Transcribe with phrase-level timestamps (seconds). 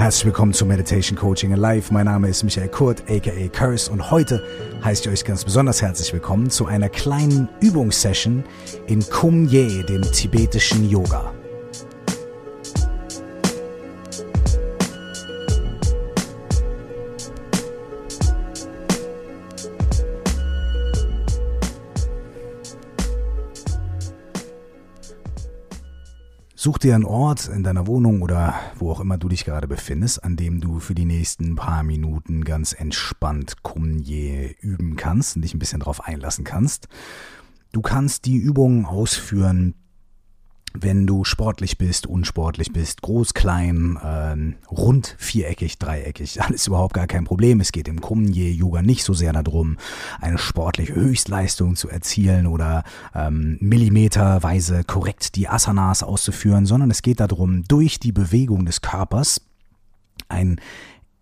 [0.00, 1.92] Herzlich willkommen zu Meditation Coaching Alive.
[1.92, 4.42] Mein Name ist Michael Kurt, aka Curse, und heute
[4.82, 8.42] heiße ich euch ganz besonders herzlich willkommen zu einer kleinen Übungssession
[8.86, 11.34] in Kum Ye, dem tibetischen Yoga.
[26.80, 30.36] Dir einen Ort in deiner Wohnung oder wo auch immer du dich gerade befindest, an
[30.36, 35.58] dem du für die nächsten paar Minuten ganz entspannt Kumye üben kannst und dich ein
[35.58, 36.88] bisschen darauf einlassen kannst.
[37.72, 39.74] Du kannst die Übungen ausführen,
[40.72, 47.06] wenn du sportlich bist, unsportlich bist, groß, klein, äh, rund, viereckig, dreieckig, alles überhaupt gar
[47.06, 47.60] kein Problem.
[47.60, 49.78] Es geht im Kumye-Yoga nicht so sehr darum,
[50.20, 57.20] eine sportliche Höchstleistung zu erzielen oder ähm, millimeterweise korrekt die Asanas auszuführen, sondern es geht
[57.20, 59.40] darum, durch die Bewegung des Körpers
[60.28, 60.60] ein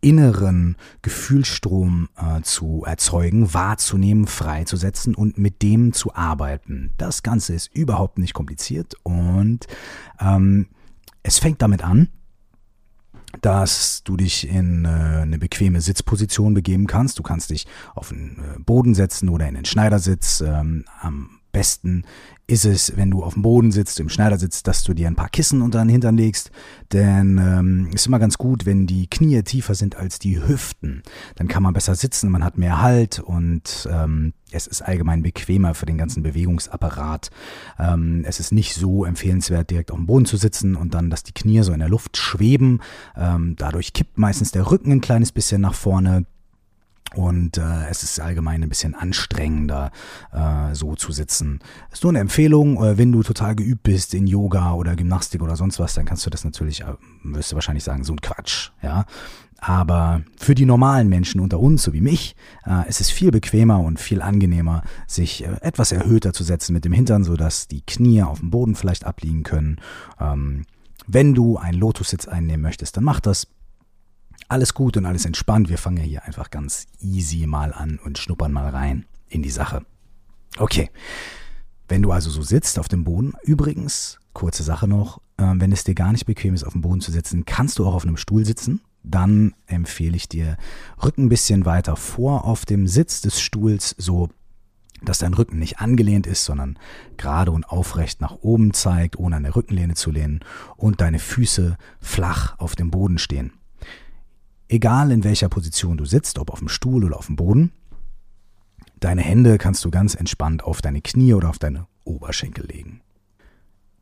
[0.00, 6.92] inneren Gefühlsstrom äh, zu erzeugen, wahrzunehmen, freizusetzen und mit dem zu arbeiten.
[6.98, 9.66] Das Ganze ist überhaupt nicht kompliziert und
[10.20, 10.66] ähm,
[11.22, 12.08] es fängt damit an,
[13.42, 17.18] dass du dich in äh, eine bequeme Sitzposition begeben kannst.
[17.18, 20.40] Du kannst dich auf den äh, Boden setzen oder in den Schneidersitz.
[20.40, 22.04] Ähm, am besten
[22.46, 25.16] ist es, wenn du auf dem Boden sitzt, im Schneider sitzt, dass du dir ein
[25.16, 26.50] paar Kissen unter den Hintern legst.
[26.92, 31.02] Denn ähm, ist immer ganz gut, wenn die Knie tiefer sind als die Hüften.
[31.36, 35.74] Dann kann man besser sitzen, man hat mehr Halt und ähm, es ist allgemein bequemer
[35.74, 37.30] für den ganzen Bewegungsapparat.
[37.78, 41.24] Ähm, es ist nicht so empfehlenswert, direkt auf dem Boden zu sitzen und dann, dass
[41.24, 42.80] die Knie so in der Luft schweben.
[43.14, 46.24] Ähm, dadurch kippt meistens der Rücken ein kleines bisschen nach vorne.
[47.14, 49.90] Und äh, es ist allgemein ein bisschen anstrengender,
[50.32, 51.60] äh, so zu sitzen.
[51.90, 55.56] Ist nur eine Empfehlung, äh, wenn du total geübt bist in Yoga oder Gymnastik oder
[55.56, 58.70] sonst was, dann kannst du das natürlich, äh, wirst du wahrscheinlich sagen, so ein Quatsch,
[58.82, 59.06] ja.
[59.60, 63.80] Aber für die normalen Menschen unter uns, so wie mich, äh, ist es viel bequemer
[63.80, 68.22] und viel angenehmer, sich äh, etwas erhöhter zu setzen mit dem Hintern, sodass die Knie
[68.22, 69.80] auf dem Boden vielleicht abliegen können.
[70.20, 70.64] Ähm,
[71.08, 73.48] wenn du einen Lotussitz einnehmen möchtest, dann mach das
[74.48, 75.68] alles gut und alles entspannt.
[75.68, 79.50] Wir fangen ja hier einfach ganz easy mal an und schnuppern mal rein in die
[79.50, 79.84] Sache.
[80.56, 80.90] Okay.
[81.88, 85.84] Wenn du also so sitzt auf dem Boden, übrigens, kurze Sache noch, äh, wenn es
[85.84, 88.18] dir gar nicht bequem ist, auf dem Boden zu sitzen, kannst du auch auf einem
[88.18, 88.82] Stuhl sitzen.
[89.02, 90.58] Dann empfehle ich dir,
[91.02, 94.28] Rücken ein bisschen weiter vor auf dem Sitz des Stuhls, so
[95.02, 96.78] dass dein Rücken nicht angelehnt ist, sondern
[97.16, 100.40] gerade und aufrecht nach oben zeigt, ohne an der Rückenlehne zu lehnen
[100.76, 103.52] und deine Füße flach auf dem Boden stehen.
[104.68, 107.72] Egal in welcher Position du sitzt, ob auf dem Stuhl oder auf dem Boden,
[109.00, 113.00] deine Hände kannst du ganz entspannt auf deine Knie oder auf deine Oberschenkel legen.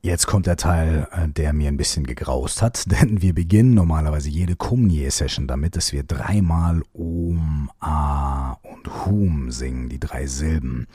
[0.02, 4.28] Jetzt kommt der Teil, äh, der mir ein bisschen gegraust hat, denn wir beginnen normalerweise
[4.28, 10.88] jede Kumnie-Session damit, dass wir dreimal Om, A und Hum singen, die drei Silben.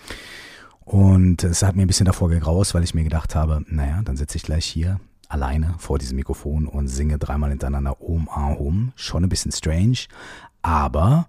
[0.82, 4.18] Und es hat mir ein bisschen davor gegraust, weil ich mir gedacht habe, naja, dann
[4.18, 5.00] sitze ich gleich hier
[5.31, 8.92] alleine vor diesem Mikrofon und singe dreimal hintereinander Om Ahum.
[8.96, 10.00] Schon ein bisschen strange,
[10.62, 11.28] aber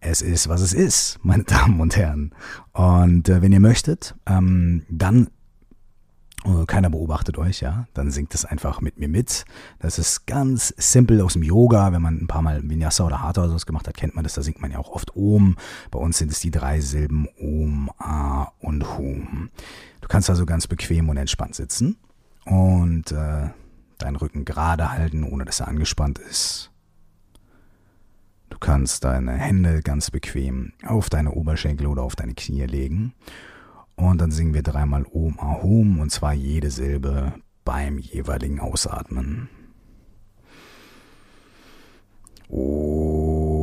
[0.00, 2.34] es ist, was es ist, meine Damen und Herren.
[2.72, 5.28] Und äh, wenn ihr möchtet, ähm, dann
[6.44, 9.44] äh, keiner beobachtet euch, ja, dann singt es einfach mit mir mit.
[9.80, 11.92] Das ist ganz simpel aus dem Yoga.
[11.92, 14.34] Wenn man ein paar Mal Vinyasa oder Hatha oder sowas gemacht hat, kennt man das.
[14.34, 15.56] Da singt man ja auch oft Om.
[15.90, 19.50] Bei uns sind es die drei Silben Om, A und Hum.
[20.00, 21.96] Du kannst also ganz bequem und entspannt sitzen
[22.48, 23.50] und äh,
[23.98, 26.70] deinen Rücken gerade halten, ohne dass er angespannt ist.
[28.50, 33.12] Du kannst deine Hände ganz bequem auf deine Oberschenkel oder auf deine Knie legen.
[33.94, 39.48] Und dann singen wir dreimal Om Ahum und zwar jede Silbe beim jeweiligen Ausatmen.
[42.48, 43.57] Om.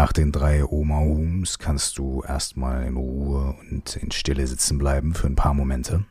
[0.00, 5.26] Nach den drei Oma-Hums kannst du erstmal in Ruhe und in Stille sitzen bleiben für
[5.26, 6.06] ein paar Momente.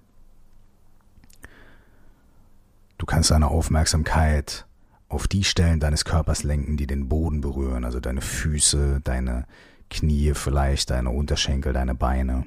[2.99, 4.67] Du kannst deine Aufmerksamkeit
[5.07, 9.47] auf die Stellen deines Körpers lenken, die den Boden berühren, also deine Füße, deine
[9.89, 12.45] Knie vielleicht, deine Unterschenkel, deine Beine.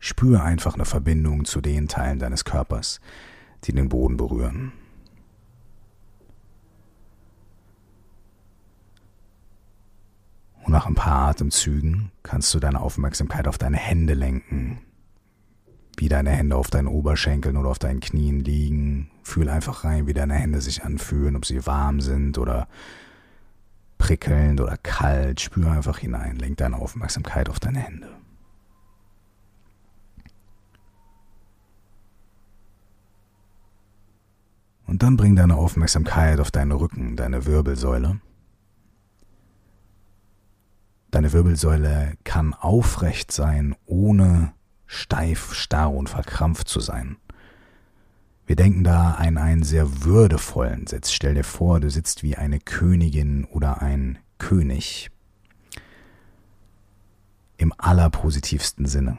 [0.00, 3.00] Spüre einfach eine Verbindung zu den Teilen deines Körpers,
[3.62, 4.72] die den Boden berühren.
[10.70, 14.78] Und nach ein paar Atemzügen kannst du deine Aufmerksamkeit auf deine Hände lenken.
[15.96, 19.10] Wie deine Hände auf deinen Oberschenkeln oder auf deinen Knien liegen.
[19.24, 22.68] Fühl einfach rein, wie deine Hände sich anfühlen, ob sie warm sind oder
[23.98, 25.40] prickelnd oder kalt.
[25.40, 28.08] Spür einfach hinein, lenk deine Aufmerksamkeit auf deine Hände.
[34.86, 38.20] Und dann bring deine Aufmerksamkeit auf deinen Rücken, deine Wirbelsäule.
[41.10, 44.52] Deine Wirbelsäule kann aufrecht sein, ohne
[44.86, 47.16] steif, starr und verkrampft zu sein.
[48.46, 51.12] Wir denken da an einen sehr würdevollen Sitz.
[51.12, 55.10] Stell dir vor, du sitzt wie eine Königin oder ein König.
[57.56, 59.18] Im allerpositivsten Sinne.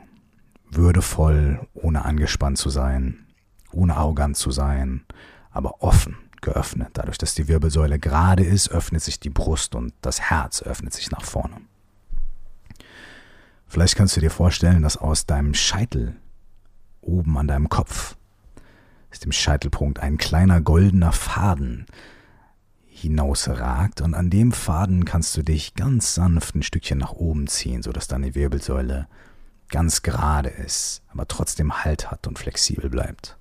[0.70, 3.26] Würdevoll, ohne angespannt zu sein,
[3.72, 5.06] ohne arrogant zu sein,
[5.52, 6.90] aber offen, geöffnet.
[6.94, 11.12] Dadurch, dass die Wirbelsäule gerade ist, öffnet sich die Brust und das Herz öffnet sich
[11.12, 11.58] nach vorne.
[13.72, 16.18] Vielleicht kannst du dir vorstellen, dass aus deinem Scheitel
[17.00, 18.18] oben an deinem Kopf,
[19.10, 21.86] aus dem Scheitelpunkt, ein kleiner goldener Faden
[22.86, 27.82] hinausragt und an dem Faden kannst du dich ganz sanft ein Stückchen nach oben ziehen,
[27.82, 29.08] sodass deine Wirbelsäule
[29.70, 33.38] ganz gerade ist, aber trotzdem Halt hat und flexibel bleibt.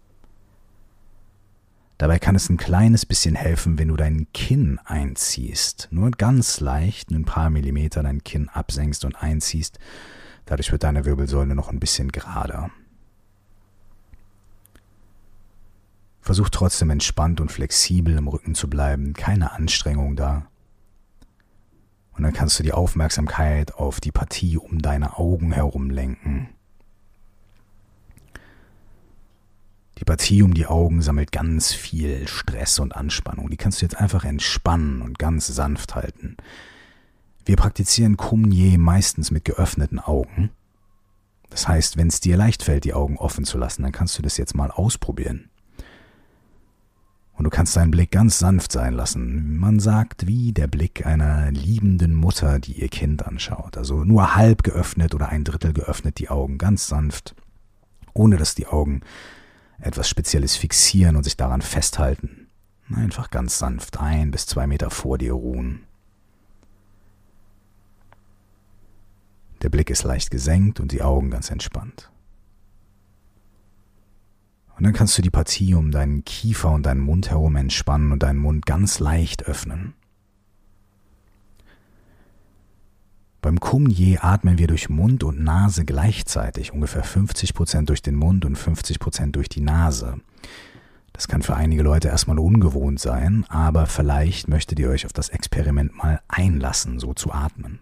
[1.99, 5.88] Dabei kann es ein kleines bisschen helfen, wenn du dein Kinn einziehst.
[5.91, 9.81] Nur ganz leicht, ein paar Millimeter dein Kinn absenkst und einziehst,
[10.46, 12.70] Dadurch wird deine Wirbelsäule noch ein bisschen gerader.
[16.20, 20.46] Versuch trotzdem entspannt und flexibel im Rücken zu bleiben, keine Anstrengung da.
[22.12, 26.50] Und dann kannst du die Aufmerksamkeit auf die Partie um deine Augen herum lenken.
[29.98, 33.50] Die Partie um die Augen sammelt ganz viel Stress und Anspannung.
[33.50, 36.36] Die kannst du jetzt einfach entspannen und ganz sanft halten.
[37.50, 40.50] Wir praktizieren Kumye meistens mit geöffneten Augen.
[41.48, 44.22] Das heißt, wenn es dir leicht fällt, die Augen offen zu lassen, dann kannst du
[44.22, 45.50] das jetzt mal ausprobieren.
[47.32, 49.58] Und du kannst deinen Blick ganz sanft sein lassen.
[49.58, 53.76] Man sagt, wie der Blick einer liebenden Mutter, die ihr Kind anschaut.
[53.76, 57.34] Also nur halb geöffnet oder ein Drittel geöffnet die Augen, ganz sanft,
[58.14, 59.00] ohne dass die Augen
[59.80, 62.46] etwas Spezielles fixieren und sich daran festhalten.
[62.94, 65.80] Einfach ganz sanft ein bis zwei Meter vor dir ruhen.
[69.62, 72.10] Der Blick ist leicht gesenkt und die Augen ganz entspannt.
[74.76, 78.22] Und dann kannst du die Partie um deinen Kiefer und deinen Mund herum entspannen und
[78.22, 79.93] deinen Mund ganz leicht öffnen.
[83.43, 88.56] Beim Kumye atmen wir durch Mund und Nase gleichzeitig, ungefähr 50% durch den Mund und
[88.56, 90.20] 50% durch die Nase.
[91.12, 95.29] Das kann für einige Leute erstmal ungewohnt sein, aber vielleicht möchtet ihr euch auf das
[95.29, 97.81] Experiment mal einlassen, so zu atmen.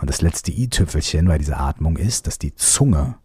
[0.00, 3.16] Und das letzte i-Tüpfelchen bei dieser Atmung ist, dass die Zunge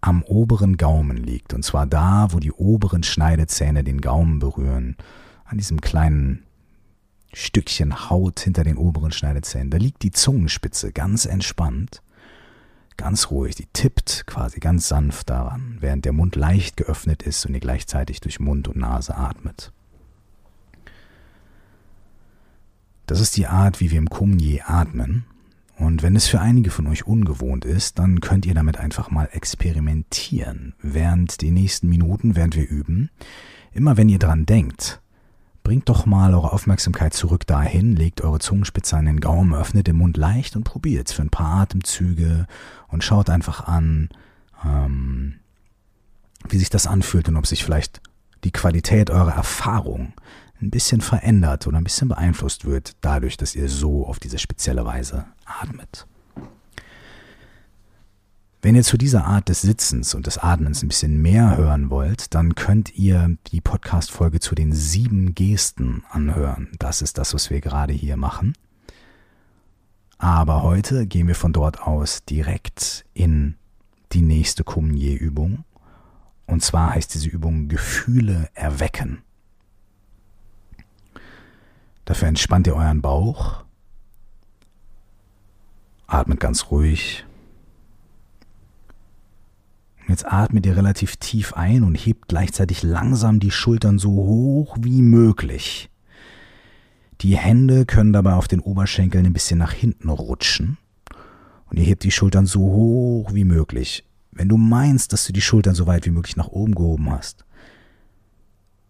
[0.00, 1.54] am oberen Gaumen liegt.
[1.54, 4.96] Und zwar da, wo die oberen Schneidezähne den Gaumen berühren.
[5.44, 6.44] An diesem kleinen
[7.32, 9.70] Stückchen Haut hinter den oberen Schneidezähnen.
[9.70, 12.02] Da liegt die Zungenspitze ganz entspannt,
[12.96, 13.54] ganz ruhig.
[13.56, 18.20] Die tippt quasi ganz sanft daran, während der Mund leicht geöffnet ist und ihr gleichzeitig
[18.20, 19.72] durch Mund und Nase atmet.
[23.06, 25.24] Das ist die Art, wie wir im Kumye atmen.
[25.82, 29.28] Und wenn es für einige von euch ungewohnt ist, dann könnt ihr damit einfach mal
[29.32, 30.74] experimentieren.
[30.80, 33.10] Während den nächsten Minuten, während wir üben,
[33.72, 35.00] immer wenn ihr dran denkt,
[35.64, 39.96] bringt doch mal eure Aufmerksamkeit zurück dahin, legt eure Zungenspitze an den Gaumen, öffnet den
[39.96, 42.46] Mund leicht und probiert es für ein paar Atemzüge
[42.86, 44.08] und schaut einfach an,
[44.64, 45.34] ähm,
[46.48, 48.00] wie sich das anfühlt und ob sich vielleicht
[48.44, 50.12] die Qualität eurer Erfahrung
[50.62, 54.84] ein bisschen verändert oder ein bisschen beeinflusst wird, dadurch, dass ihr so auf diese spezielle
[54.84, 56.06] Weise atmet.
[58.64, 62.32] Wenn ihr zu dieser Art des Sitzens und des Atmens ein bisschen mehr hören wollt,
[62.32, 66.68] dann könnt ihr die Podcast-Folge zu den sieben Gesten anhören.
[66.78, 68.52] Das ist das, was wir gerade hier machen.
[70.16, 73.56] Aber heute gehen wir von dort aus direkt in
[74.12, 75.64] die nächste Kumye-Übung.
[76.46, 79.22] Und zwar heißt diese Übung Gefühle erwecken.
[82.12, 83.64] Dafür entspannt ihr euren Bauch.
[86.06, 87.24] Atmet ganz ruhig.
[90.08, 95.00] Jetzt atmet ihr relativ tief ein und hebt gleichzeitig langsam die Schultern so hoch wie
[95.00, 95.88] möglich.
[97.22, 100.76] Die Hände können dabei auf den Oberschenkeln ein bisschen nach hinten rutschen.
[101.70, 104.04] Und ihr hebt die Schultern so hoch wie möglich.
[104.32, 107.46] Wenn du meinst, dass du die Schultern so weit wie möglich nach oben gehoben hast,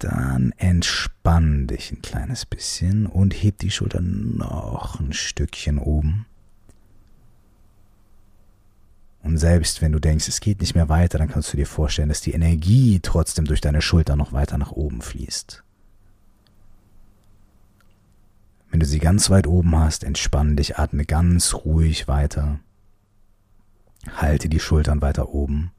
[0.02, 6.26] dann entspann dich ein kleines bisschen und heb die Schultern noch ein Stückchen oben.
[9.22, 12.08] Und selbst wenn du denkst, es geht nicht mehr weiter, dann kannst du dir vorstellen,
[12.08, 15.62] dass die Energie trotzdem durch deine Schultern noch weiter nach oben fließt.
[18.70, 22.58] Wenn du sie ganz weit oben hast, entspann dich, atme ganz ruhig weiter.
[24.16, 25.70] Halte die Schultern weiter oben.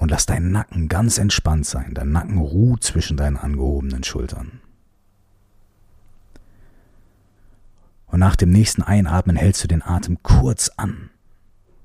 [0.00, 1.92] Und lass deinen Nacken ganz entspannt sein.
[1.92, 4.60] Dein Nacken ruht zwischen deinen angehobenen Schultern.
[8.06, 11.10] Und nach dem nächsten Einatmen hältst du den Atem kurz an.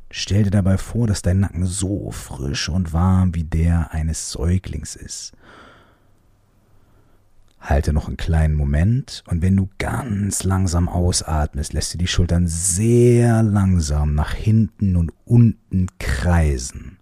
[0.09, 4.95] Stell dir dabei vor, dass dein Nacken so frisch und warm wie der eines Säuglings
[4.95, 5.33] ist.
[7.59, 12.47] Halte noch einen kleinen Moment und wenn du ganz langsam ausatmest, lässt du die Schultern
[12.47, 16.94] sehr langsam nach hinten und unten kreisen.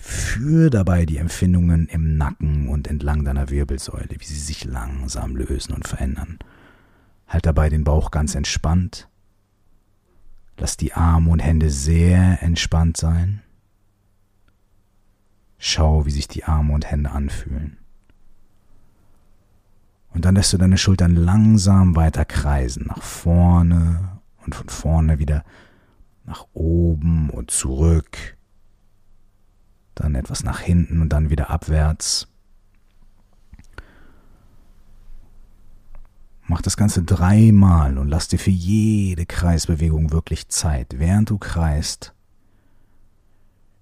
[0.00, 5.74] Führ dabei die Empfindungen im Nacken und entlang deiner Wirbelsäule, wie sie sich langsam lösen
[5.74, 6.38] und verändern.
[7.28, 9.08] Halt dabei den Bauch ganz entspannt.
[10.56, 13.42] Lass die Arme und Hände sehr entspannt sein.
[15.58, 17.76] Schau, wie sich die Arme und Hände anfühlen.
[20.12, 25.44] Und dann lässt du deine Schultern langsam weiter kreisen, nach vorne und von vorne wieder
[26.24, 28.38] nach oben und zurück,
[30.00, 32.28] dann etwas nach hinten und dann wieder abwärts.
[36.46, 40.96] Mach das Ganze dreimal und lass dir für jede Kreisbewegung wirklich Zeit.
[40.98, 42.12] Während du kreist,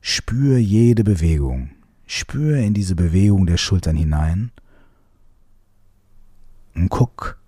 [0.01, 1.71] spür jede Bewegung.
[2.07, 4.51] Spür in diese Bewegung der Schultern hinein
[6.75, 7.39] und guck,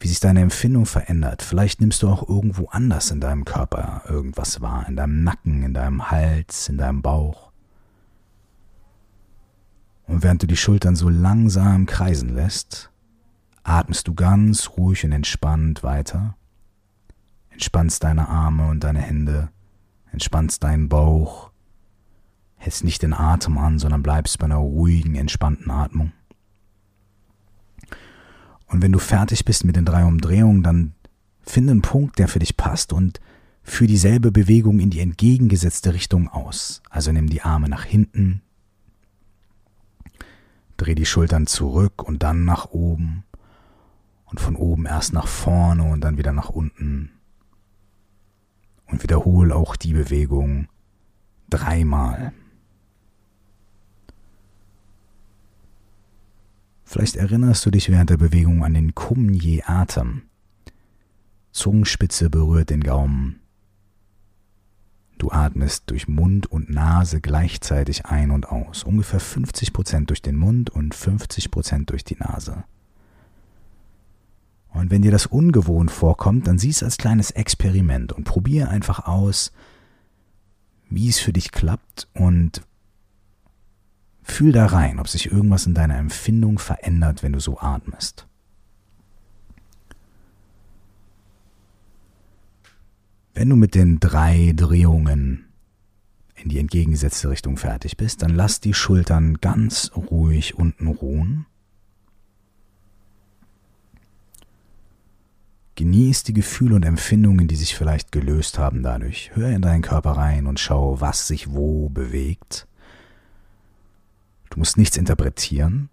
[0.00, 1.42] wie sich deine Empfindung verändert.
[1.42, 5.74] Vielleicht nimmst du auch irgendwo anders in deinem Körper irgendwas wahr, in deinem Nacken, in
[5.74, 7.51] deinem Hals, in deinem Bauch.
[10.12, 12.90] Und während du die Schultern so langsam kreisen lässt,
[13.62, 16.36] atmest du ganz ruhig und entspannt weiter,
[17.48, 19.48] entspannst deine Arme und deine Hände,
[20.12, 21.50] entspannst deinen Bauch,
[22.56, 26.12] hältst nicht den Atem an, sondern bleibst bei einer ruhigen, entspannten Atmung.
[28.66, 30.92] Und wenn du fertig bist mit den drei Umdrehungen, dann
[31.40, 33.18] finde einen Punkt, der für dich passt und
[33.62, 36.82] führe dieselbe Bewegung in die entgegengesetzte Richtung aus.
[36.90, 38.42] Also nimm die Arme nach hinten,
[40.82, 43.24] dreh die Schultern zurück und dann nach oben
[44.26, 47.10] und von oben erst nach vorne und dann wieder nach unten.
[48.86, 50.68] Und wiederhole auch die Bewegung
[51.48, 52.32] dreimal.
[56.84, 60.22] Vielleicht erinnerst du dich während der Bewegung an den Kumye-Atem.
[61.50, 63.41] Zungenspitze berührt den Gaumen.
[65.22, 70.68] Du atmest durch Mund und Nase gleichzeitig ein und aus, ungefähr 50% durch den Mund
[70.68, 72.64] und 50% durch die Nase.
[74.70, 79.06] Und wenn dir das ungewohnt vorkommt, dann sieh es als kleines Experiment und probier einfach
[79.06, 79.52] aus,
[80.90, 82.62] wie es für dich klappt und
[84.24, 88.26] fühl da rein, ob sich irgendwas in deiner Empfindung verändert, wenn du so atmest.
[93.34, 95.46] Wenn du mit den drei Drehungen
[96.34, 101.46] in die entgegengesetzte Richtung fertig bist, dann lass die Schultern ganz ruhig unten ruhen
[105.74, 109.30] Genieß die Gefühle und Empfindungen, die sich vielleicht gelöst haben dadurch.
[109.34, 112.68] Hör in deinen Körper rein und schau, was sich wo bewegt.
[114.50, 115.88] Du musst nichts interpretieren.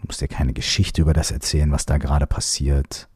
[0.00, 3.08] Du musst dir keine Geschichte über das erzählen, was da gerade passiert.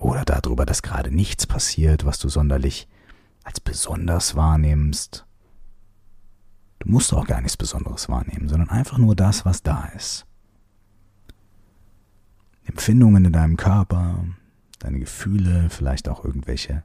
[0.00, 2.88] Oder darüber, dass gerade nichts passiert, was du sonderlich
[3.44, 5.26] als besonders wahrnimmst.
[6.78, 10.26] Du musst auch gar nichts Besonderes wahrnehmen, sondern einfach nur das, was da ist.
[12.64, 14.24] Empfindungen in deinem Körper,
[14.78, 16.82] deine Gefühle, vielleicht auch irgendwelche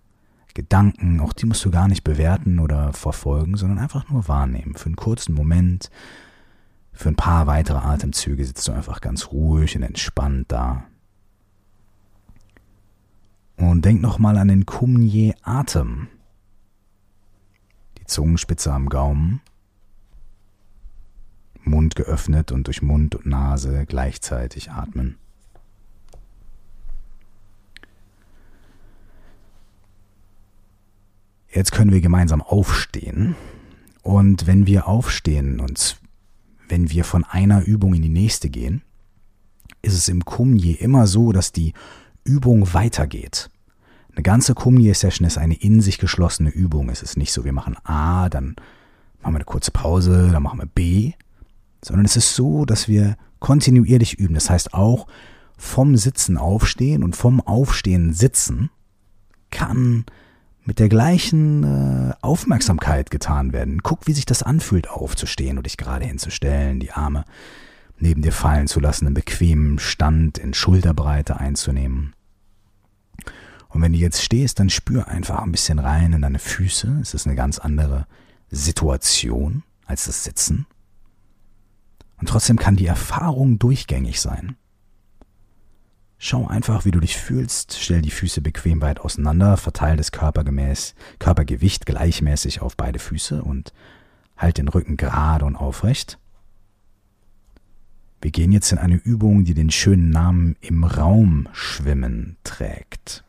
[0.54, 4.76] Gedanken, auch die musst du gar nicht bewerten oder verfolgen, sondern einfach nur wahrnehmen.
[4.76, 5.90] Für einen kurzen Moment,
[6.92, 10.86] für ein paar weitere Atemzüge sitzt du einfach ganz ruhig und entspannt da.
[13.58, 16.08] Und denk nochmal an den Kumye-Atem.
[17.98, 19.42] Die Zungenspitze am Gaumen.
[21.64, 25.18] Mund geöffnet und durch Mund und Nase gleichzeitig atmen.
[31.56, 33.36] Jetzt können wir gemeinsam aufstehen.
[34.02, 36.00] Und wenn wir aufstehen und
[36.68, 38.82] wenn wir von einer Übung in die nächste gehen,
[39.82, 41.74] ist es im Kumye immer so, dass die
[42.25, 43.50] Übung weitergeht.
[44.12, 46.89] Eine ganze Kumye-Session ist eine in sich geschlossene Übung.
[46.89, 48.55] Es ist nicht so, wir machen A, dann
[49.22, 51.13] machen wir eine kurze Pause, dann machen wir B,
[51.84, 54.34] sondern es ist so, dass wir kontinuierlich üben.
[54.34, 55.08] Das heißt auch
[55.58, 58.70] vom Sitzen aufstehen und vom Aufstehen sitzen
[59.51, 60.05] kann
[60.63, 63.84] mit der gleichen äh, Aufmerksamkeit getan werden.
[63.84, 67.24] Guck, wie sich das anfühlt, aufzustehen und dich gerade hinzustellen, die Arme
[68.00, 72.15] neben dir fallen zu lassen, einen bequemen Stand in Schulterbreite einzunehmen.
[73.75, 76.98] Und wenn du jetzt stehst, dann spür einfach ein bisschen rein in deine Füße.
[77.01, 78.07] Es ist eine ganz andere
[78.50, 80.66] Situation als das Sitzen.
[82.16, 84.55] Und trotzdem kann die Erfahrung durchgängig sein.
[86.18, 90.96] Schau einfach, wie du dich fühlst, stell die Füße bequem weit auseinander, verteile das Körpergemäß,
[91.20, 93.74] Körpergewicht gleichmäßig auf beide Füße und
[94.38, 96.18] halt den Rücken gerade und aufrecht.
[98.22, 103.25] Wir gehen jetzt in eine Übung, die den schönen Namen im Raum schwimmen trägt.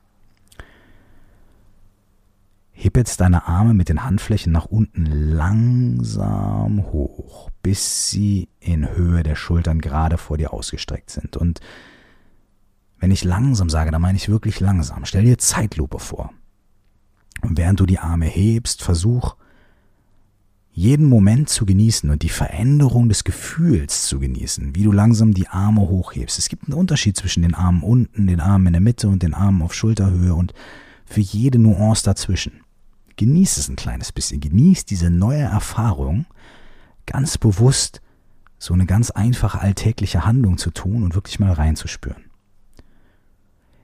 [2.79, 9.23] Heb jetzt deine Arme mit den Handflächen nach unten langsam hoch, bis sie in Höhe
[9.23, 11.39] der Schultern gerade vor dir ausgestreckt sind.
[11.39, 11.61] Und
[12.99, 15.07] wenn ich langsam sage, dann meine ich wirklich langsam.
[15.07, 16.35] Stell dir Zeitlupe vor.
[17.41, 19.37] Und während du die Arme hebst, versuch
[20.71, 25.49] jeden Moment zu genießen und die Veränderung des Gefühls zu genießen, wie du langsam die
[25.49, 26.39] Arme hochhebst.
[26.39, 29.33] Es gibt einen Unterschied zwischen den Armen unten, den Armen in der Mitte und den
[29.33, 30.53] Armen auf Schulterhöhe und
[31.07, 32.61] für jede Nuance dazwischen.
[33.17, 36.27] Genieß es ein kleines bisschen, genieß diese neue Erfahrung,
[37.07, 38.03] ganz bewusst
[38.59, 42.25] so eine ganz einfache alltägliche Handlung zu tun und wirklich mal reinzuspüren.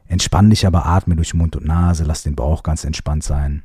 [0.07, 3.63] Entspann dich aber, atme durch Mund und Nase, lass den Bauch ganz entspannt sein.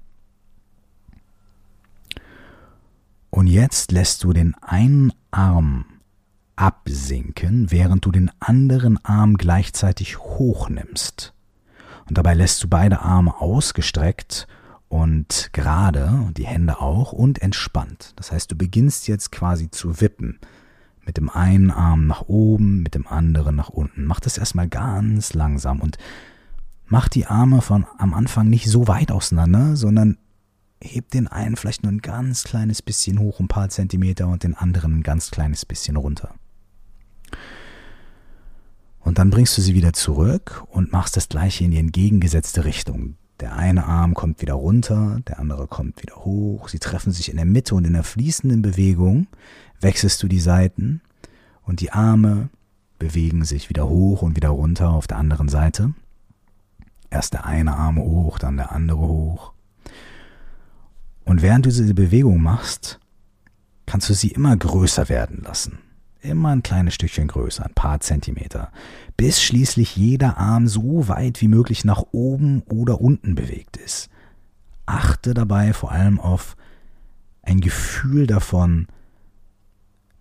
[3.30, 5.86] Und jetzt lässt du den einen Arm
[6.56, 11.34] absinken, während du den anderen Arm gleichzeitig hochnimmst.
[12.08, 14.48] Und dabei lässt du beide Arme ausgestreckt
[14.90, 18.14] und gerade und die Hände auch und entspannt.
[18.16, 20.40] Das heißt, du beginnst jetzt quasi zu wippen.
[21.06, 24.06] Mit dem einen Arm nach oben, mit dem anderen nach unten.
[24.06, 25.98] Mach das erstmal ganz langsam und
[26.86, 30.18] mach die Arme von am Anfang nicht so weit auseinander, sondern
[30.82, 34.54] heb den einen vielleicht nur ein ganz kleines bisschen hoch, ein paar Zentimeter und den
[34.54, 36.36] anderen ein ganz kleines bisschen runter.
[39.00, 43.16] Und dann bringst du sie wieder zurück und machst das gleiche in die entgegengesetzte Richtung.
[43.40, 46.70] Der eine Arm kommt wieder runter, der andere kommt wieder hoch.
[46.70, 49.28] Sie treffen sich in der Mitte und in der fließenden Bewegung
[49.80, 51.02] wechselst du die Seiten
[51.62, 52.50] und die Arme
[52.98, 55.94] bewegen sich wieder hoch und wieder runter auf der anderen Seite.
[57.12, 59.54] Erst der eine Arm hoch, dann der andere hoch.
[61.24, 63.00] Und während du diese Bewegung machst,
[63.86, 65.80] kannst du sie immer größer werden lassen.
[66.22, 68.72] Immer ein kleines Stückchen größer, ein paar Zentimeter,
[69.18, 74.10] bis schließlich jeder Arm so weit wie möglich nach oben oder unten bewegt ist.
[74.86, 76.56] Achte dabei vor allem auf
[77.44, 78.88] ein Gefühl davon,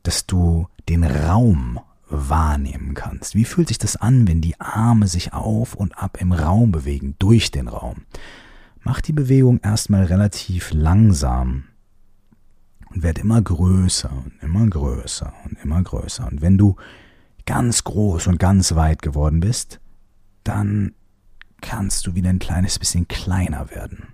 [0.03, 3.35] dass du den Raum wahrnehmen kannst.
[3.35, 7.17] Wie fühlt sich das an, wenn die Arme sich auf und ab im Raum bewegen,
[7.19, 8.05] durch den Raum?
[8.83, 11.65] Mach die Bewegung erstmal relativ langsam
[12.97, 16.27] und werd immer größer und immer größer und immer größer.
[16.27, 16.75] Und wenn du
[17.45, 19.79] ganz groß und ganz weit geworden bist,
[20.43, 20.95] dann
[21.61, 24.09] kannst du wieder ein kleines bisschen kleiner werden.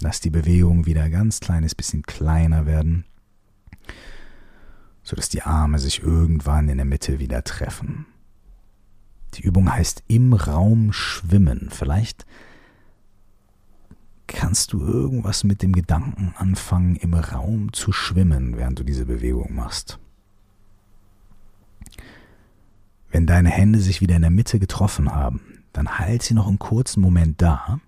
[0.00, 3.04] Lass die Bewegung wieder ein ganz kleines bisschen kleiner werden
[5.06, 8.06] sodass die Arme sich irgendwann in der Mitte wieder treffen.
[9.34, 11.68] Die Übung heißt im Raum schwimmen.
[11.70, 12.26] Vielleicht
[14.26, 19.54] kannst du irgendwas mit dem Gedanken anfangen, im Raum zu schwimmen, während du diese Bewegung
[19.54, 19.98] machst.
[23.10, 25.40] Wenn deine Hände sich wieder in der Mitte getroffen haben,
[25.72, 27.80] dann halt sie noch einen kurzen Moment da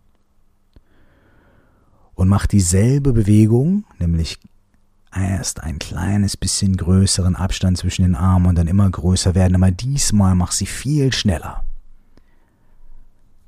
[2.14, 4.38] und mach dieselbe Bewegung, nämlich
[5.14, 9.70] erst ein kleines bisschen größeren Abstand zwischen den Armen und dann immer größer werden, aber
[9.70, 11.64] diesmal mach sie viel schneller.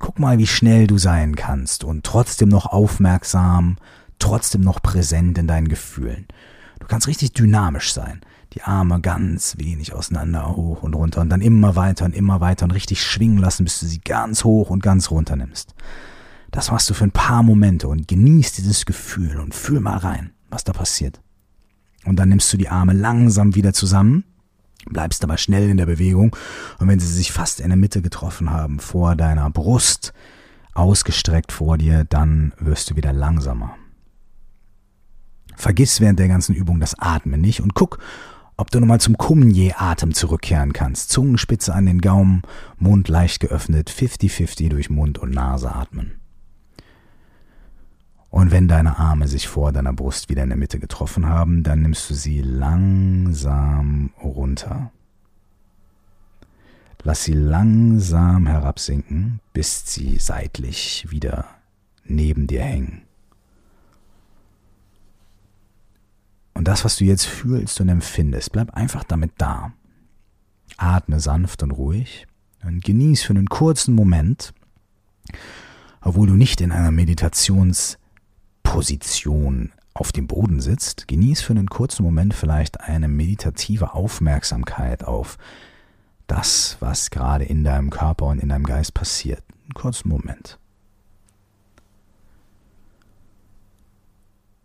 [0.01, 3.77] Guck mal, wie schnell du sein kannst und trotzdem noch aufmerksam,
[4.17, 6.25] trotzdem noch präsent in deinen Gefühlen.
[6.79, 8.21] Du kannst richtig dynamisch sein.
[8.53, 12.65] Die Arme ganz wenig auseinander, hoch und runter und dann immer weiter und immer weiter
[12.65, 15.75] und richtig schwingen lassen, bis du sie ganz hoch und ganz runter nimmst.
[16.49, 20.31] Das machst du für ein paar Momente und genieß dieses Gefühl und fühl mal rein,
[20.49, 21.21] was da passiert.
[22.05, 24.25] Und dann nimmst du die Arme langsam wieder zusammen,
[24.85, 26.35] bleibst aber schnell in der Bewegung.
[26.79, 30.13] Und wenn sie sich fast in der Mitte getroffen haben, vor deiner Brust,
[30.73, 33.75] ausgestreckt vor dir, dann wirst du wieder langsamer.
[35.55, 37.99] Vergiss während der ganzen Übung das Atmen nicht und guck,
[38.57, 41.09] ob du nochmal zum Kumye-Atem zurückkehren kannst.
[41.09, 42.43] Zungenspitze an den Gaumen,
[42.77, 46.20] Mund leicht geöffnet, 50-50 durch Mund und Nase atmen.
[48.31, 51.81] Und wenn deine Arme sich vor deiner Brust wieder in der Mitte getroffen haben, dann
[51.81, 54.91] nimmst du sie langsam runter.
[57.03, 61.45] Lass sie langsam herabsinken, bis sie seitlich wieder
[62.05, 63.01] neben dir hängen.
[66.53, 69.73] Und das, was du jetzt fühlst und empfindest, bleib einfach damit da.
[70.77, 72.27] Atme sanft und ruhig
[72.63, 74.53] und genieß für einen kurzen Moment,
[76.01, 76.91] obwohl du nicht in einer
[78.71, 85.37] Meditationsposition auf dem Boden sitzt, genieß für einen kurzen Moment vielleicht eine meditative Aufmerksamkeit auf
[86.27, 89.43] das, was gerade in deinem Körper und in deinem Geist passiert.
[89.63, 90.57] Einen kurzen Moment.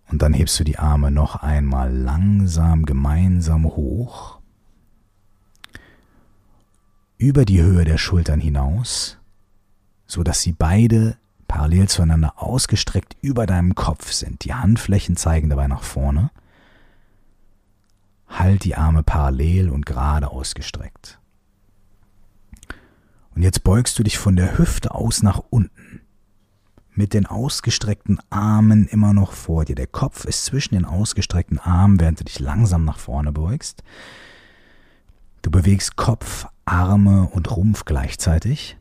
[0.08, 4.38] Und dann hebst du die Arme noch einmal langsam gemeinsam hoch,
[7.18, 9.18] über die Höhe der Schultern hinaus,
[10.06, 11.16] so dass sie beide
[11.48, 14.44] parallel zueinander ausgestreckt über deinem Kopf sind.
[14.44, 16.30] Die Handflächen zeigen dabei nach vorne.
[18.28, 21.20] Halt die Arme parallel und gerade ausgestreckt.
[23.34, 26.00] Und jetzt beugst du dich von der Hüfte aus nach unten
[26.96, 29.74] mit den ausgestreckten Armen immer noch vor dir.
[29.74, 33.82] Der Kopf ist zwischen den ausgestreckten Armen, während du dich langsam nach vorne beugst.
[35.42, 38.78] Du bewegst Kopf, Arme und Rumpf gleichzeitig.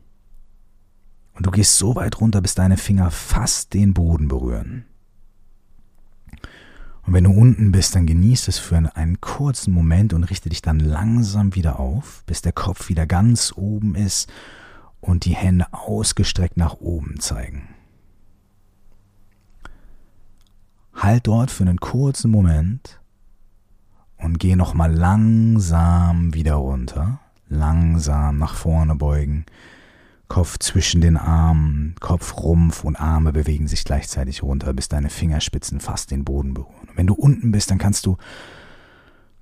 [1.36, 4.86] Und du gehst so weit runter, bis deine Finger fast den Boden berühren.
[7.02, 10.60] Und wenn du unten bist, dann genießt es für einen kurzen Moment und richte dich
[10.60, 14.32] dann langsam wieder auf, bis der Kopf wieder ganz oben ist
[15.00, 17.68] und die Hände ausgestreckt nach oben zeigen.
[20.94, 22.98] Halt dort für einen kurzen Moment
[24.16, 27.20] und geh nochmal langsam wieder runter.
[27.48, 29.44] Langsam nach vorne beugen.
[30.28, 35.80] Kopf zwischen den Armen, Kopf, Rumpf und Arme bewegen sich gleichzeitig runter, bis deine Fingerspitzen
[35.80, 36.88] fast den Boden berühren.
[36.94, 38.16] wenn du unten bist, dann kannst du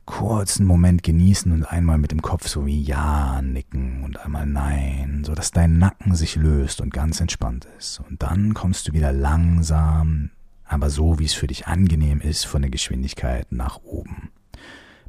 [0.04, 4.44] kurz einen Moment genießen und einmal mit dem Kopf so wie Ja nicken und einmal
[4.44, 8.00] Nein, so dass dein Nacken sich löst und ganz entspannt ist.
[8.08, 10.30] Und dann kommst du wieder langsam
[10.64, 14.30] aber so, wie es für dich angenehm ist, von der Geschwindigkeit nach oben,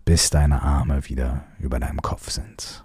[0.03, 2.84] bis deine Arme wieder über deinem Kopf sind.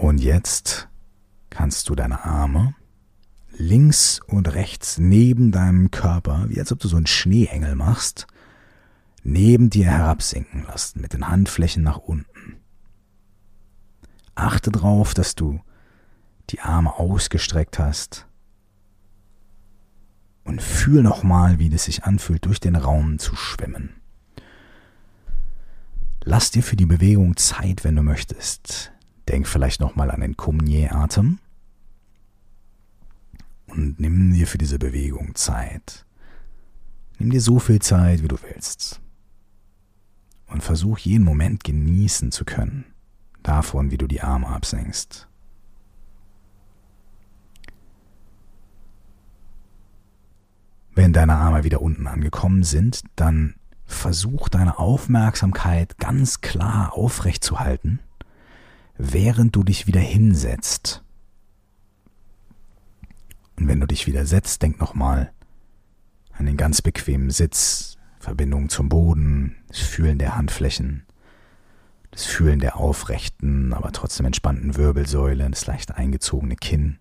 [0.00, 0.88] Und jetzt
[1.50, 2.74] kannst du deine Arme
[3.50, 8.26] links und rechts neben deinem Körper, wie als ob du so einen Schneeengel machst,
[9.24, 12.56] neben dir herabsinken lassen, mit den Handflächen nach unten.
[14.34, 15.60] Achte darauf, dass du
[16.48, 18.26] die Arme ausgestreckt hast.
[20.44, 24.00] Und fühl nochmal, wie es sich anfühlt, durch den Raum zu schwimmen.
[26.24, 28.92] Lass dir für die Bewegung Zeit, wenn du möchtest.
[29.30, 31.38] Denk vielleicht nochmal an den Kumye-Atem.
[33.68, 36.04] Und nimm dir für diese Bewegung Zeit.
[37.20, 39.00] Nimm dir so viel Zeit, wie du willst.
[40.46, 42.86] Und versuch jeden Moment genießen zu können
[43.44, 45.28] davon, wie du die Arme absenkst.
[50.96, 53.54] Wenn deine Arme wieder unten angekommen sind, dann
[53.86, 58.00] versuch deine Aufmerksamkeit ganz klar aufrecht zu halten,
[59.02, 61.02] während du dich wieder hinsetzt.
[63.56, 65.32] Und wenn du dich wieder setzt, denk nochmal
[66.32, 71.04] an den ganz bequemen Sitz, Verbindung zum Boden, das Fühlen der Handflächen,
[72.10, 76.98] das Fühlen der aufrechten, aber trotzdem entspannten Wirbelsäule, das leicht eingezogene Kinn,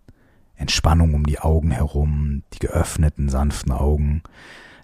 [0.56, 4.24] Entspannung um die Augen herum, die geöffneten, sanften Augen,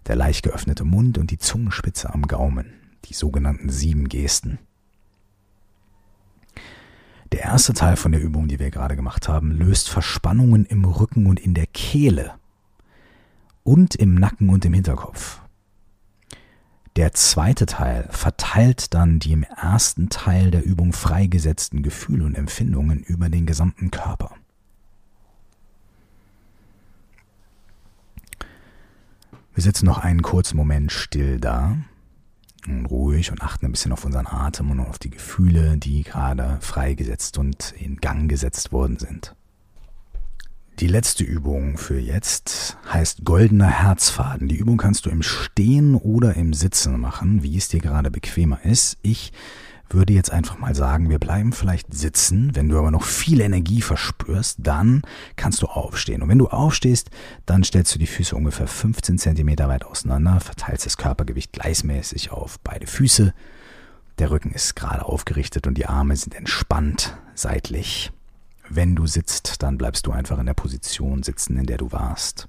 [0.08, 2.73] der leicht geöffnete Mund und die Zungenspitze am Gaumen,
[3.06, 4.60] die sogenannten sieben Gesten.
[7.35, 11.25] Der erste Teil von der Übung, die wir gerade gemacht haben, löst Verspannungen im Rücken
[11.25, 12.35] und in der Kehle
[13.63, 15.41] und im Nacken und im Hinterkopf.
[16.95, 23.03] Der zweite Teil verteilt dann die im ersten Teil der Übung freigesetzten Gefühle und Empfindungen
[23.03, 24.33] über den gesamten Körper.
[29.53, 31.75] Wir sitzen noch einen kurzen Moment still da
[32.67, 36.58] und ruhig und achten ein bisschen auf unseren Atem und auf die Gefühle, die gerade
[36.62, 39.36] freigesetzt und in Gang gesetzt worden sind.
[40.80, 44.49] Die letzte Übung für jetzt heißt goldener Herzfaden.
[44.49, 48.60] Die Übung kannst du im Stehen oder im Sitzen machen, wie es dir gerade bequemer
[48.65, 48.97] ist.
[49.01, 49.32] Ich
[49.95, 52.55] würde jetzt einfach mal sagen, wir bleiben vielleicht sitzen.
[52.55, 55.01] Wenn du aber noch viel Energie verspürst, dann
[55.36, 56.21] kannst du aufstehen.
[56.21, 57.10] Und wenn du aufstehst,
[57.45, 62.60] dann stellst du die Füße ungefähr 15 Zentimeter weit auseinander, verteilst das Körpergewicht gleichmäßig auf
[62.60, 63.34] beide Füße.
[64.19, 68.12] Der Rücken ist gerade aufgerichtet und die Arme sind entspannt seitlich.
[68.69, 72.47] Wenn du sitzt, dann bleibst du einfach in der Position sitzen, in der du warst.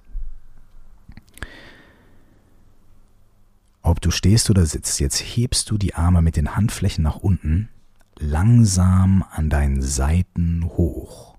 [3.87, 7.69] Ob du stehst oder sitzt, jetzt hebst du die Arme mit den Handflächen nach unten,
[8.19, 11.37] langsam an deinen Seiten hoch.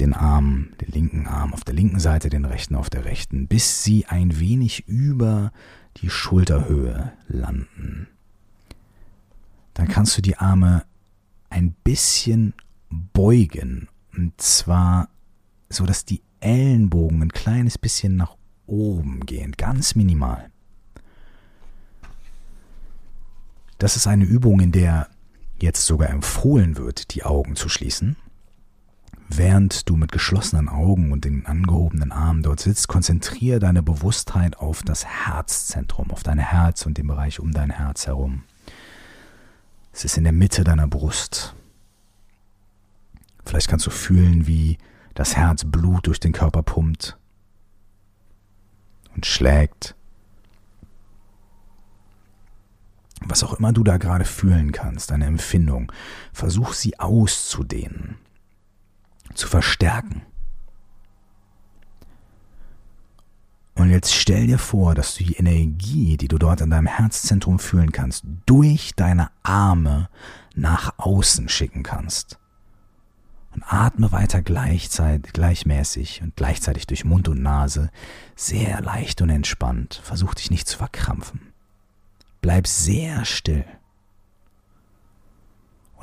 [0.00, 3.84] Den Arm, den linken Arm auf der linken Seite, den rechten auf der rechten, bis
[3.84, 5.52] sie ein wenig über
[5.98, 8.08] die Schulterhöhe landen.
[9.72, 10.84] Dann kannst du die Arme
[11.48, 12.54] ein bisschen
[12.90, 13.86] beugen.
[14.16, 15.10] Und zwar
[15.68, 18.34] so, dass die Ellenbogen ein kleines bisschen nach
[18.66, 20.50] oben gehen, ganz minimal.
[23.78, 25.08] Das ist eine Übung, in der
[25.60, 28.16] jetzt sogar empfohlen wird, die Augen zu schließen.
[29.28, 34.82] Während du mit geschlossenen Augen und den angehobenen Armen dort sitzt, konzentriere deine Bewusstheit auf
[34.82, 38.44] das Herzzentrum, auf dein Herz und den Bereich um dein Herz herum.
[39.92, 41.54] Es ist in der Mitte deiner Brust.
[43.44, 44.78] Vielleicht kannst du fühlen, wie
[45.14, 47.16] das Herz Blut durch den Körper pumpt
[49.14, 49.94] und schlägt.
[53.26, 55.90] Was auch immer du da gerade fühlen kannst, deine Empfindung,
[56.32, 58.16] versuch sie auszudehnen,
[59.34, 60.22] zu verstärken.
[63.76, 67.58] Und jetzt stell dir vor, dass du die Energie, die du dort in deinem Herzzentrum
[67.58, 70.08] fühlen kannst, durch deine Arme
[70.54, 72.38] nach außen schicken kannst
[73.54, 77.90] und atme weiter gleichzeitig, gleichmäßig und gleichzeitig durch Mund und Nase,
[78.36, 80.00] sehr leicht und entspannt.
[80.02, 81.40] Versuch dich nicht zu verkrampfen.
[82.40, 83.64] Bleib sehr still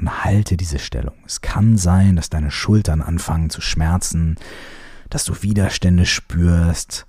[0.02, 1.16] und halte diese Stellung.
[1.26, 4.36] Es kann sein, dass deine Schultern anfangen zu schmerzen,
[5.10, 7.06] dass du Widerstände spürst.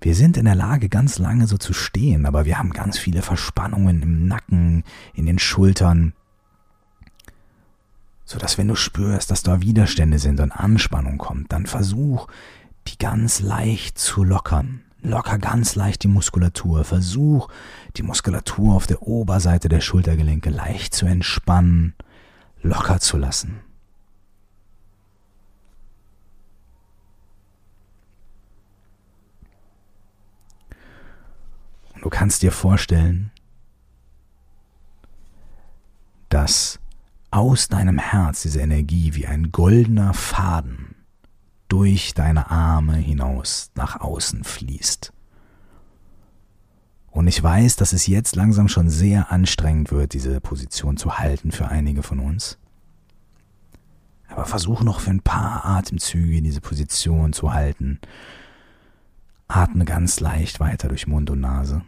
[0.00, 3.22] Wir sind in der Lage, ganz lange so zu stehen, aber wir haben ganz viele
[3.22, 6.12] Verspannungen im Nacken, in den Schultern
[8.24, 12.26] so dass wenn du spürst, dass da Widerstände sind und Anspannung kommt, dann versuch,
[12.88, 14.82] die ganz leicht zu lockern.
[15.02, 16.84] Locker ganz leicht die Muskulatur.
[16.84, 17.48] Versuch,
[17.96, 21.94] die Muskulatur auf der Oberseite der Schultergelenke leicht zu entspannen,
[22.62, 23.60] locker zu lassen.
[31.94, 33.30] Und du kannst dir vorstellen,
[36.30, 36.80] dass
[37.34, 40.94] aus deinem Herz diese Energie wie ein goldener Faden
[41.66, 45.12] durch deine Arme hinaus nach außen fließt.
[47.10, 51.50] Und ich weiß, dass es jetzt langsam schon sehr anstrengend wird, diese Position zu halten
[51.50, 52.56] für einige von uns.
[54.28, 57.98] Aber versuch noch für ein paar Atemzüge diese Position zu halten.
[59.48, 61.82] Atme ganz leicht weiter durch Mund und Nase.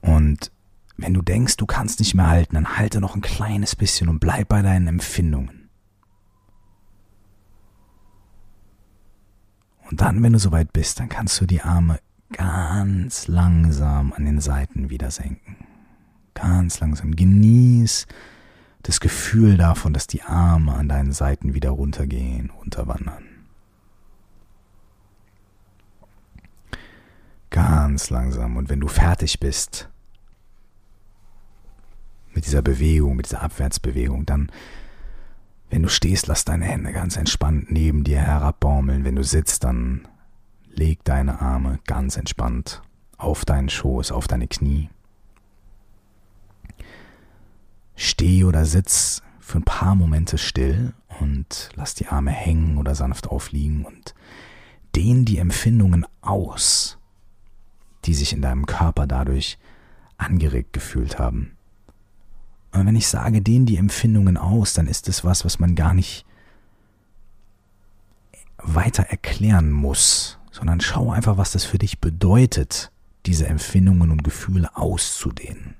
[0.00, 0.50] Und
[0.96, 4.18] wenn du denkst, du kannst nicht mehr halten, dann halte noch ein kleines bisschen und
[4.18, 5.68] bleib bei deinen Empfindungen.
[9.90, 12.00] Und dann, wenn du soweit bist, dann kannst du die Arme
[12.32, 15.56] ganz langsam an den Seiten wieder senken.
[16.34, 17.14] Ganz langsam.
[17.14, 18.06] Genieß
[18.82, 23.24] das Gefühl davon, dass die Arme an deinen Seiten wieder runtergehen, runterwandern.
[27.50, 28.56] Ganz langsam.
[28.56, 29.88] Und wenn du fertig bist,
[32.36, 34.52] mit dieser Bewegung, mit dieser Abwärtsbewegung, dann,
[35.70, 39.04] wenn du stehst, lass deine Hände ganz entspannt neben dir herabbaumeln.
[39.04, 40.06] Wenn du sitzt, dann
[40.68, 42.82] leg deine Arme ganz entspannt
[43.16, 44.90] auf deinen Schoß, auf deine Knie.
[47.96, 53.28] Steh oder sitz für ein paar Momente still und lass die Arme hängen oder sanft
[53.28, 54.14] aufliegen und
[54.94, 56.98] dehn die Empfindungen aus,
[58.04, 59.58] die sich in deinem Körper dadurch
[60.18, 61.55] angeregt gefühlt haben.
[62.76, 65.94] Und wenn ich sage, dehn die Empfindungen aus, dann ist es was, was man gar
[65.94, 66.26] nicht
[68.58, 72.90] weiter erklären muss, sondern schau einfach, was das für dich bedeutet,
[73.24, 75.74] diese Empfindungen und Gefühle auszudehnen.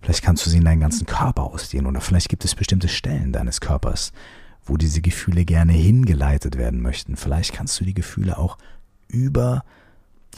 [0.00, 3.32] Vielleicht kannst du sie in deinen ganzen Körper ausdehnen oder vielleicht gibt es bestimmte Stellen
[3.32, 4.12] deines Körpers,
[4.64, 7.16] wo diese Gefühle gerne hingeleitet werden möchten.
[7.16, 8.58] Vielleicht kannst du die Gefühle auch
[9.08, 9.64] über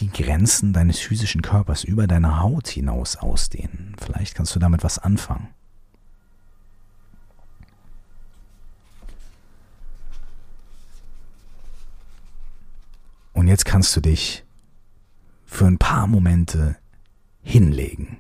[0.01, 3.95] die Grenzen deines physischen Körpers über deine Haut hinaus ausdehnen.
[3.99, 5.49] Vielleicht kannst du damit was anfangen.
[13.33, 14.45] Und jetzt kannst du dich
[15.45, 16.77] für ein paar Momente
[17.43, 18.19] hinlegen.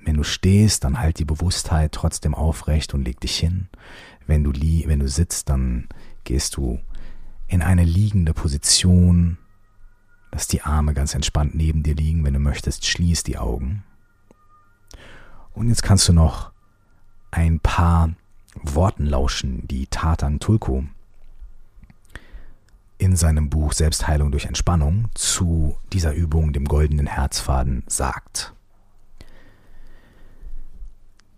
[0.00, 3.68] Wenn du stehst, dann halt die Bewusstheit trotzdem aufrecht und leg dich hin.
[4.26, 5.88] Wenn du, wenn du sitzt, dann
[6.24, 6.80] gehst du
[7.48, 9.38] in eine liegende Position
[10.30, 12.24] dass die Arme ganz entspannt neben dir liegen.
[12.24, 13.84] Wenn du möchtest, schließ die Augen.
[15.52, 16.50] Und jetzt kannst du noch
[17.30, 18.10] ein paar
[18.62, 20.84] Worten lauschen, die Tatan Tulko
[22.98, 28.54] in seinem Buch Selbstheilung durch Entspannung zu dieser Übung, dem goldenen Herzfaden, sagt.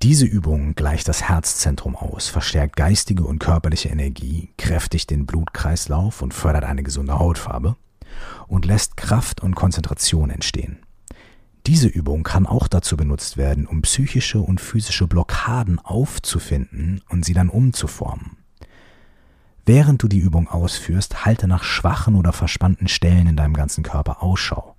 [0.02, 6.34] Diese Übung gleicht das Herzzentrum aus, verstärkt geistige und körperliche Energie, kräftigt den Blutkreislauf und
[6.34, 7.76] fördert eine gesunde Hautfarbe
[8.46, 10.78] und lässt Kraft und Konzentration entstehen.
[11.66, 17.34] Diese Übung kann auch dazu benutzt werden, um psychische und physische Blockaden aufzufinden und sie
[17.34, 18.38] dann umzuformen.
[19.66, 24.22] Während du die Übung ausführst, halte nach schwachen oder verspannten Stellen in deinem ganzen Körper
[24.22, 24.76] Ausschau.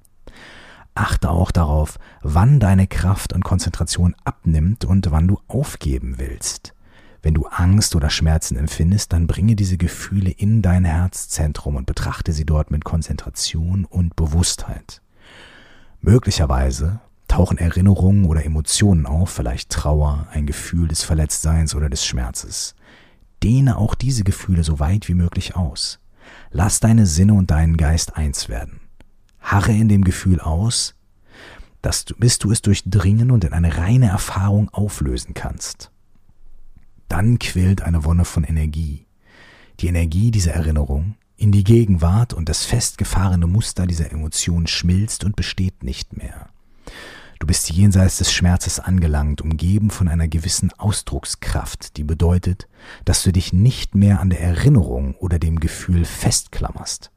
[0.95, 6.73] Achte auch darauf, wann deine Kraft und Konzentration abnimmt und wann du aufgeben willst.
[7.21, 12.31] Wenn du Angst oder Schmerzen empfindest, dann bringe diese Gefühle in dein Herzzentrum und betrachte
[12.31, 15.01] sie dort mit Konzentration und Bewusstheit.
[16.01, 22.75] Möglicherweise tauchen Erinnerungen oder Emotionen auf, vielleicht Trauer, ein Gefühl des Verletztseins oder des Schmerzes.
[23.43, 25.99] Dehne auch diese Gefühle so weit wie möglich aus.
[26.51, 28.79] Lass deine Sinne und deinen Geist eins werden.
[29.39, 30.95] Harre in dem Gefühl aus,
[31.81, 35.91] dass du, bis du es durchdringen und in eine reine Erfahrung auflösen kannst.
[37.09, 39.05] Dann quillt eine Wonne von Energie.
[39.81, 45.35] Die Energie dieser Erinnerung in die Gegenwart und das festgefahrene Muster dieser Emotion schmilzt und
[45.35, 46.49] besteht nicht mehr.
[47.39, 52.67] Du bist jenseits des Schmerzes angelangt, umgeben von einer gewissen Ausdruckskraft, die bedeutet,
[53.05, 57.11] dass du dich nicht mehr an der Erinnerung oder dem Gefühl festklammerst.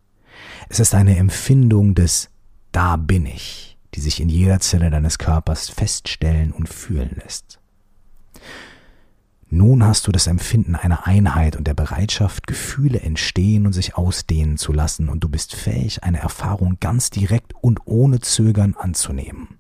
[0.69, 2.31] Es ist eine Empfindung des
[2.71, 7.62] Da bin ich, die sich in jeder Zelle deines Körpers feststellen und fühlen lässt.
[9.55, 14.57] Nun hast du das Empfinden einer Einheit und der Bereitschaft, Gefühle entstehen und sich ausdehnen
[14.57, 19.59] zu lassen, und du bist fähig, eine Erfahrung ganz direkt und ohne Zögern anzunehmen.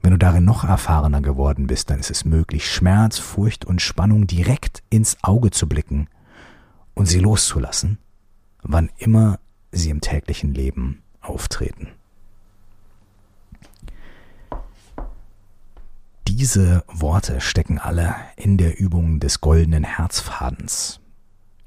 [0.00, 4.26] Wenn du darin noch erfahrener geworden bist, dann ist es möglich, Schmerz, Furcht und Spannung
[4.26, 6.08] direkt ins Auge zu blicken
[6.94, 7.98] und sie loszulassen,
[8.62, 9.38] wann immer
[9.70, 11.88] sie im täglichen Leben auftreten.
[16.38, 21.00] Diese Worte stecken alle in der Übung des goldenen Herzfadens.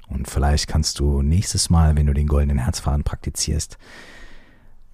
[0.08, 3.76] Und vielleicht kannst du nächstes Mal, wenn du den goldenen Herzfaden praktizierst,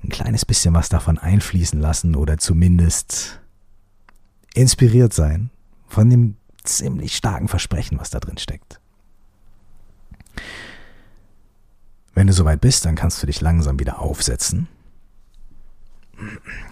[0.02, 3.38] ein kleines bisschen was davon einfließen lassen oder zumindest
[4.52, 5.50] inspiriert sein
[5.86, 6.34] von dem
[6.64, 8.80] ziemlich starken Versprechen, was da drin steckt.
[12.14, 14.66] Wenn du soweit bist, dann kannst du dich langsam wieder aufsetzen.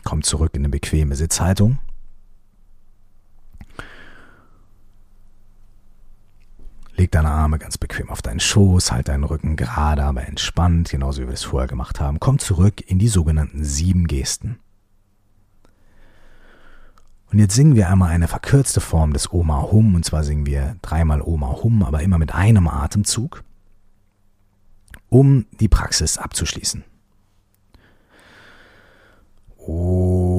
[0.02, 1.78] Komm zurück in eine bequeme Sitzhaltung.
[6.96, 11.20] Leg deine Arme ganz bequem auf deinen Schoß, halt deinen Rücken gerade, aber entspannt, genauso
[11.22, 12.20] wie wir es vorher gemacht haben.
[12.20, 14.58] Komm zurück in die sogenannten sieben Gesten.
[17.30, 20.76] Und jetzt singen wir einmal eine verkürzte Form des Oma Hum, und zwar singen wir
[20.80, 23.44] dreimal Oma Hum, aber immer mit einem Atemzug,
[25.10, 26.82] um die Praxis abzuschließen.
[29.58, 30.36] Oma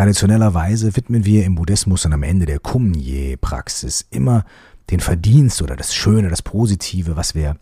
[0.00, 4.46] Traditionellerweise widmen wir im Buddhismus und am Ende der Kumye-Praxis immer
[4.88, 7.58] den Verdienst oder das Schöne, das Positive, was wir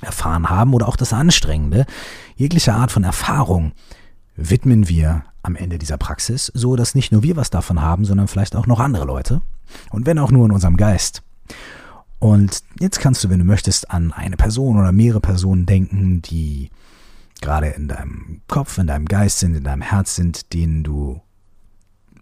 [0.00, 1.84] erfahren haben oder auch das Anstrengende.
[2.36, 3.72] Jegliche Art von Erfahrung
[4.36, 8.28] widmen wir am Ende dieser Praxis, so dass nicht nur wir was davon haben, sondern
[8.28, 9.42] vielleicht auch noch andere Leute.
[9.90, 11.24] Und wenn auch nur in unserem Geist.
[12.20, 16.70] Und jetzt kannst du, wenn du möchtest, an eine Person oder mehrere Personen denken, die
[17.40, 21.20] gerade in deinem Kopf, in deinem Geist sind, in deinem Herz sind, denen du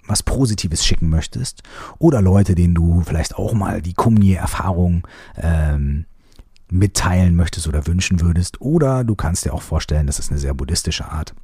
[0.06, 1.62] was Positives schicken möchtest
[1.98, 6.06] oder Leute, denen du vielleicht auch mal die Kumni-Erfahrung ähm,
[6.70, 8.60] mitteilen möchtest oder wünschen würdest.
[8.60, 11.34] Oder du kannst dir auch vorstellen, das ist eine sehr buddhistische Art,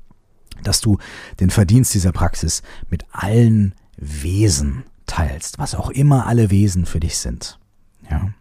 [0.63, 0.99] dass du
[1.39, 7.19] den Verdienst dieser Praxis mit allen Wesen teilst, was auch immer alle Wesen für dich
[7.19, 7.59] sind.
[8.11, 8.33] Ja.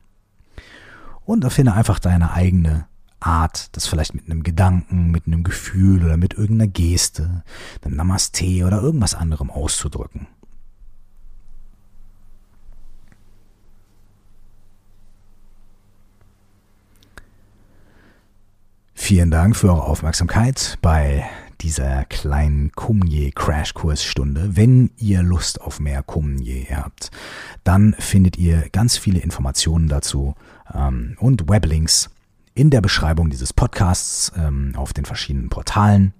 [1.25, 2.87] Und erfinde einfach deine eigene
[3.19, 7.43] Art, das vielleicht mit einem Gedanken, mit einem Gefühl oder mit irgendeiner Geste,
[7.83, 10.27] einem Namaste oder irgendwas anderem auszudrücken.
[18.93, 21.23] Vielen Dank für eure Aufmerksamkeit bei
[21.61, 24.57] dieser kleinen Kumye Crashkursstunde.
[24.57, 27.09] Wenn ihr Lust auf mehr Kumye habt,
[27.63, 30.35] dann findet ihr ganz viele Informationen dazu
[30.73, 32.09] ähm, und Weblinks
[32.57, 36.13] in der Beschreibung dieses Podcasts ähm, auf den verschiedenen Portalen.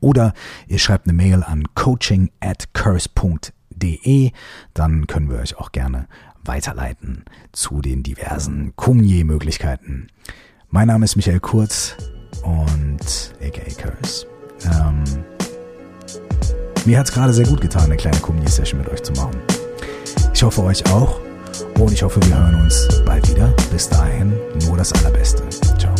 [0.00, 0.34] Oder
[0.68, 4.30] ihr schreibt eine Mail an coaching at curse.de,
[4.72, 6.06] dann können wir euch auch gerne
[6.44, 10.06] weiterleiten zu den diversen Kumye-Möglichkeiten.
[10.68, 11.96] Mein Name ist Michael Kurz
[12.44, 14.26] und aka Curse.
[14.64, 15.02] Ähm,
[16.84, 19.40] mir hat es gerade sehr gut getan, eine kleine Kumye-Session mit euch zu machen.
[20.32, 21.25] Ich hoffe euch auch
[21.78, 23.52] und ich hoffe, wir hören uns bald wieder.
[23.70, 24.32] Bis dahin,
[24.66, 25.42] nur das Allerbeste.
[25.78, 25.94] Ciao.